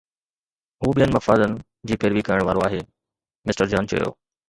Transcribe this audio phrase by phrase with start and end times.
[0.85, 1.51] هو ٻين مفادن
[1.91, 2.83] جي پيروي ڪرڻ وارو آهي،
[3.47, 4.15] مسٽر جان چيو